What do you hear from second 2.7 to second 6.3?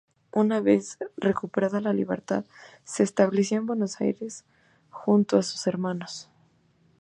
se estableció en Buenos Aires junto a sus hermanos.